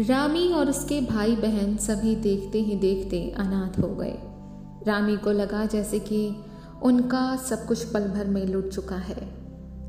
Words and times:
रामी 0.00 0.48
और 0.48 0.70
उसके 0.70 1.00
भाई 1.00 1.36
बहन 1.36 1.76
सभी 1.76 2.16
देखते 2.16 2.60
ही 2.60 2.74
देखते 2.76 3.30
अनाथ 3.30 3.78
हो 3.80 3.88
गए। 3.88 4.18
रामी 4.86 5.16
को 5.16 5.32
लगा 5.32 5.66
जैसे 5.66 5.98
कि 5.98 6.36
उनका 6.82 7.36
सब 7.36 7.66
कुछ 7.66 7.84
पल 7.84 8.08
भर 8.08 8.26
में 8.26 8.46
लुट 8.46 8.68
चुका 8.68 8.96
है। 8.96 9.28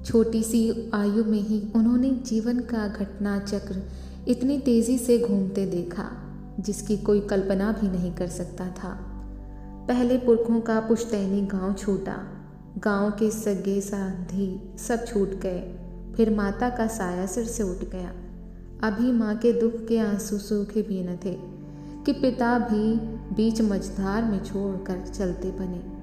छोटी 0.05 0.43
सी 0.43 0.91
आयु 0.93 1.23
में 1.23 1.39
ही 1.39 1.71
उन्होंने 1.75 2.09
जीवन 2.09 2.59
का 2.59 2.87
घटना 2.87 3.39
चक्र 3.39 3.83
इतनी 4.27 4.59
तेज़ी 4.59 4.97
से 4.97 5.19
घूमते 5.19 5.65
देखा, 5.65 6.09
जिसकी 6.59 6.97
कोई 6.97 7.19
कल्पना 7.19 7.71
भी 7.71 7.87
नहीं 7.87 8.13
कर 8.13 8.27
सकता 8.27 8.67
था। 8.67 8.93
पहले 9.87 10.17
पुरखों 10.17 10.61
का 10.61 10.79
पुश्तैनी 10.79 11.41
गाँव 11.41 11.73
छूटा। 11.73 12.17
गाँव 12.77 13.11
के 13.11 13.31
सगे 13.31 13.81
साधी 13.81 14.73
सब 14.77 15.05
छूट 15.05 15.29
गए। 15.29 15.59
फिर 16.15 16.35
माता 16.35 16.69
का 16.69 16.87
साया 16.87 17.25
सिर 17.25 17.45
से 17.45 17.63
उठ 17.63 17.89
गया। 17.89 18.13
अभी 18.83 19.11
माँ 19.11 19.35
के 19.35 19.53
दुख 19.53 19.87
के 19.87 19.99
आँसू 19.99 20.37
सूखे 20.37 20.81
भी 20.81 21.03
न 21.03 21.15
थे, 21.25 21.33
कि 22.05 22.13
पिता 22.13 22.59
भी 22.59 22.95
बीच 23.35 23.61
मझधार 23.61 24.23
में 24.23 24.43
छोड़कर 24.43 25.07
चलते 25.07 25.51
बने। 25.51 25.97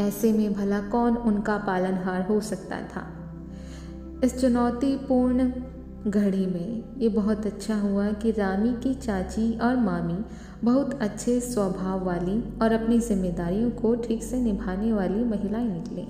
ऐसे 0.00 0.32
में 0.32 0.52
भला 0.52 0.80
कौन 0.80 1.16
उनका 1.16 1.56
पालनहार 1.56 2.22
हो 2.22 2.40
सकता 2.40 2.76
था? 2.80 3.06
इस 4.24 4.40
चुनौतीपूर्ण 4.40 5.52
घड़ी 6.06 6.46
में 6.46 6.98
ये 6.98 7.08
बहुत 7.08 7.46
अच्छा 7.46 7.76
हुआ 7.76 8.12
कि 8.12 8.30
रामी 8.30 8.72
की 8.72 8.94
चाची 8.94 9.58
और 9.58 9.76
मामी 9.76 10.24
बहुत 10.64 11.02
अच्छे 11.02 11.40
स्वभाव 11.40 12.04
वाली 12.04 12.58
और 12.62 12.72
अपनी 12.72 13.00
जिम्मेदारियों 13.00 13.70
को 13.70 13.94
ठीक 13.94 14.22
से 14.22 14.42
निभाने 14.42 14.92
वाली 14.92 15.24
महिलाएँ 15.24 15.68
निकली। 15.68 16.08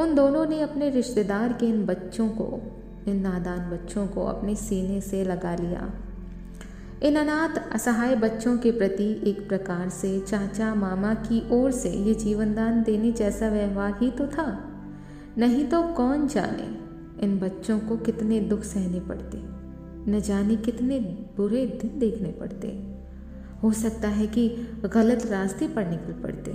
उन 0.00 0.14
दोनों 0.14 0.46
ने 0.46 0.60
अपने 0.60 0.90
रिश्तेदार 0.90 1.52
के 1.52 1.66
इन 1.66 1.86
बच्चों 1.86 2.28
को 2.28 2.62
इन 3.08 3.20
नादान 3.20 3.70
बच्चों 3.70 4.06
को 4.06 4.24
अपने 4.24 4.54
सीने 4.56 5.00
से 5.00 5.24
लगा 5.24 5.54
लिया। 5.54 5.90
इन 7.02 7.16
अनाथ 7.16 7.58
असहाय 7.72 8.14
बच्चों 8.16 8.56
के 8.58 8.70
प्रति 8.70 9.08
एक 9.26 9.48
प्रकार 9.48 9.88
से 9.88 10.18
चाचा 10.20 10.74
मामा 10.74 11.14
की 11.14 11.42
ओर 11.52 11.70
से 11.72 11.90
ये 11.90 12.14
जीवनदान 12.14 12.82
देने 12.82 13.12
जैसा 13.12 13.48
व्यवहार 13.48 13.98
ही 14.00 14.10
तो 14.10 14.26
था। 14.26 14.46
नहीं 15.38 15.64
तो 15.68 15.82
कौन 15.92 16.26
जाने 16.28 16.68
इन 17.24 17.38
बच्चों 17.38 17.78
को 17.78 17.96
कितने 17.96 18.40
दुख 18.40 18.62
सहने 18.62 19.00
पड़ते, 19.00 19.38
न 20.10 20.20
जाने 20.20 20.56
कितने 20.56 20.98
बुरे 21.36 21.66
दिन 21.74 21.98
देखने 21.98 22.32
पड़ते। 22.32 22.68
हो 23.62 23.72
सकता 23.72 24.08
है 24.08 24.26
कि 24.26 24.48
गलत 24.84 25.26
रास्ते 25.26 25.68
पर 25.68 25.86
निकल 25.86 26.12
पड़ते। 26.22 26.50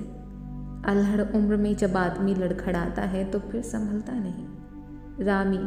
अल्हड़ 0.89 1.22
उम्र 1.36 1.58
में 1.58 1.75
जब 1.75 1.97
आदमी 1.97 2.36
लड़खड़ाता 2.36 3.02
है 3.03 3.23
तो 3.31 3.39
फिर 3.42 3.61
संभलता 3.61 4.14
नहीं। 4.16 5.25
रामी 5.25 5.58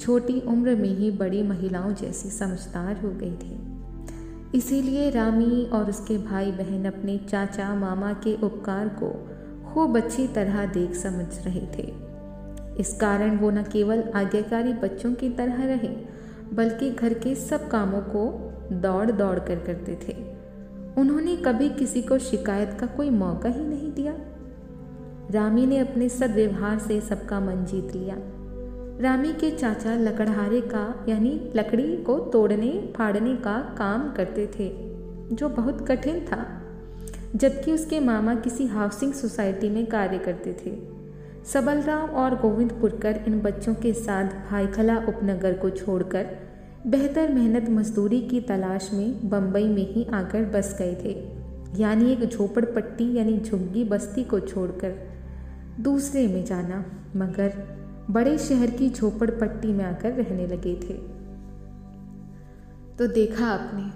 छोटी 0.00 0.40
उम्र 0.40 0.74
में 0.74 0.88
ही 0.88 1.10
बड़ी 1.10 1.42
महिलाओं 1.42 1.94
जैसी 1.94 2.28
समझदार 2.28 2.96
हो 2.96 3.10
गई 3.10 3.32
थी। 3.32 3.74
इसीलिए 4.58 5.10
रामी 5.10 5.64
और 5.64 5.90
उसके 5.90 6.18
भाई 6.18 6.52
बहन 6.52 6.84
अपने 6.84 7.18
चाचा, 7.18 7.74
मामा 7.74 8.12
के 8.12 8.34
उपकार 8.42 8.88
को 8.88 9.30
खूब 9.72 9.96
अच्छी 9.96 10.28
तरह 10.28 10.66
देख 10.66 10.94
समझ 10.94 11.44
रहे 11.44 11.66
थे। 11.78 11.94
इस 12.80 12.98
कारण 13.00 13.36
वो 13.36 13.50
न 13.50 13.62
केवल 13.62 14.04
आज्ञाकारी 14.14 14.72
बच्चों 14.72 15.14
की 15.14 15.30
तरह 15.30 15.64
रहे, 15.64 15.96
बल्कि 16.54 16.90
घर 16.90 17.14
के 17.14 17.34
सब 17.34 17.68
कामों 17.68 18.00
को 18.00 18.50
दौड़ 18.72 19.10
दौड़ 19.10 19.38
कर 19.38 19.58
करते 19.58 19.98
थे। 20.08 20.16
उन्होंने 21.00 21.36
कभी 21.36 21.68
किसी 21.68 22.02
को 22.02 22.18
शिकायत 22.18 22.76
का 22.80 22.86
कोई 22.86 23.10
मौका 23.10 23.48
ही 23.48 23.64
नहीं 23.64 23.92
दिया। 23.92 24.14
रामी 25.30 25.66
ने 25.66 25.78
अपने 25.78 26.08
सदव्यवहार 26.08 26.78
से 26.78 27.00
सबका 27.00 27.40
मन 27.40 27.64
जीत 27.64 27.96
लिया। 27.96 28.16
रामी 29.00 29.32
के 29.32 29.50
चाचा 29.50 29.94
लकड़हारे 29.96 30.60
का, 30.60 31.04
यानी 31.08 31.30
लकड़ी 31.56 31.96
को 31.96 32.18
तोड़ने, 32.32 32.70
फाड़ने 32.96 33.34
का 33.36 33.56
काम 33.78 34.12
करते 34.12 34.46
थे, 34.48 34.68
जो 35.32 35.48
बहुत 35.48 35.86
कठिन 35.88 36.20
था, 36.20 36.44
जबकि 37.36 37.72
उसके 37.72 38.00
मामा 38.00 38.34
किसी 38.34 38.66
हाउसिंग 38.66 39.12
सोसाइटी 39.12 39.70
में 39.70 39.84
कार्य 39.86 40.18
करते 40.18 40.56
थे। 40.60 40.76
सबलराम 41.44 42.10
और 42.10 42.34
गोविंदपुरकर 42.40 43.20
इन 43.26 43.40
बच्चों 43.40 43.74
के 43.74 43.92
साथ 43.94 44.28
भाईखला 44.50 44.96
उपनगर 44.98 45.52
को 45.52 45.70
छोड़कर 45.70 46.26
बेहतर 46.86 47.32
मेहनत 47.32 47.68
मजदूरी 47.70 48.20
की 48.20 48.40
तलाश 48.40 48.90
में 48.92 49.28
बम्बई 49.30 49.64
में 49.64 49.92
ही 49.92 50.06
आकर 50.14 50.44
बस 50.50 50.76
गए 50.78 50.94
थे, 51.04 51.12
यानी 51.76 52.12
एक 52.12 52.24
झोपड़पट्टी, 52.24 53.12
यानी 53.14 53.38
झुग्गी 53.38 53.84
बस्ती 53.84 54.24
को 54.24 54.40
छोड़कर 54.40 54.94
दूसरे 55.80 56.26
में 56.28 56.44
जाना, 56.44 56.84
मगर 57.16 57.82
बड़े 58.10 58.38
शहर 58.38 58.70
की 58.70 58.90
झोपड़पट्टी 58.90 59.68
में 59.68 59.84
आकर 59.84 60.12
रहने 60.12 60.46
लगे 60.46 60.74
थे। 60.74 60.94
तो 62.98 63.06
देखा 63.06 63.46
आपने, 63.46 63.90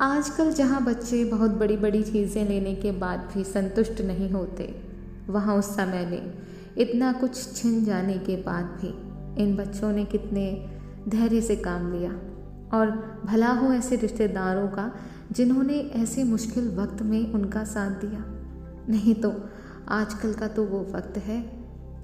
आजकल 0.00 0.52
जहाँ 0.52 0.84
बच्चे 0.84 1.24
बहुत 1.24 1.50
बड़ी 1.50 1.76
बड़ी 1.76 2.02
चीज़ें 2.02 2.48
लेने 2.48 2.74
के 2.74 2.92
बाद 2.92 3.28
भी 3.34 3.44
संतुष्ट 3.44 4.00
नहीं 4.00 4.30
होते, 4.30 4.82
वहाँ 5.28 5.56
उस 5.56 5.74
समय 5.76 6.06
में 6.06 6.32
इतना 6.76 7.12
कुछ 7.12 7.54
छिन 7.56 7.84
जाने 7.84 8.18
के 8.18 8.36
बाद 8.36 8.64
भी 8.64 8.88
इन 9.42 9.56
बच्चों 9.56 9.92
ने 9.92 10.04
कितने 10.04 10.68
धैर्य 11.08 11.40
से 11.40 11.56
काम 11.56 11.92
लिया। 11.92 12.10
और 12.78 12.90
भला 13.24 13.50
हो 13.50 13.72
ऐसे 13.72 13.96
रिश्तेदारों 13.96 14.68
का 14.68 14.92
जिन्होंने 15.32 15.78
ऐसे 15.78 16.24
मुश्किल 16.24 16.68
वक्त 16.76 17.02
में 17.02 17.32
उनका 17.32 17.64
साथ 17.64 17.90
दिया। 17.90 18.24
नहीं 18.88 19.14
तो 19.14 19.32
आजकल 19.88 20.32
का 20.32 20.48
तो 20.48 20.64
वो 20.64 20.80
वक्त 20.92 21.18
है 21.18 21.57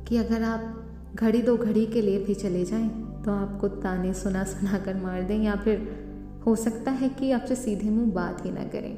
कि 0.09 0.16
अगर 0.16 0.42
आप 0.42 1.15
घड़ी 1.15 1.42
दो 1.42 1.56
घड़ी 1.56 1.87
के 1.87 2.00
लिए 2.03 2.19
भी 2.19 2.34
चले 2.34 2.65
जाएँ 2.65 2.88
तो 3.25 3.31
आपको 3.31 3.69
ताने 3.69 4.12
सुना 4.15 4.44
सुना 4.44 4.78
कर 4.78 4.94
मार 4.94 5.22
दें, 5.22 5.38
या 5.42 5.56
फिर 5.56 6.42
हो 6.47 6.54
सकता 6.56 6.91
है 6.91 7.09
कि 7.09 7.31
आपसे 7.31 7.54
सीधे 7.54 7.91
मुँह 7.91 8.12
बात 8.12 8.44
ही 8.44 8.50
ना 8.50 8.64
करें। 8.64 8.97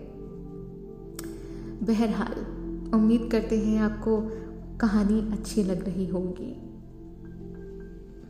बहरहाल, 1.87 2.35
उम्मीद 2.95 3.29
करते 3.33 3.59
हैं 3.59 3.81
आपको 3.81 4.21
कहानी 4.81 5.21
अच्छी 5.33 5.63
लग 5.63 5.85
रही 5.85 6.07
होगी। 6.07 6.53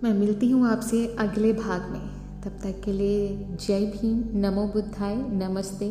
मैं 0.03 0.12
मिलती 0.15 0.50
हूँ 0.50 0.66
आपसे 0.69 1.06
अगले 1.19 1.53
भाग 1.53 1.91
में। 1.91 2.00
तब 2.42 2.59
तक 2.62 2.82
के 2.84 2.92
लिए 2.92 3.28
जय 3.66 3.86
भीम, 3.86 4.22
नमो 4.41 4.66
बुद्धाय, 4.66 5.16
नमस्ते। 5.16 5.88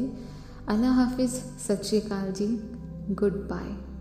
अल्लाह 0.67 0.93
हाफिज़, 0.93 1.31
सत 1.67 1.81
श्रीकाल 1.83 2.31
जी। 2.31 2.47
Good 3.13 3.33
bye. 3.49 3.94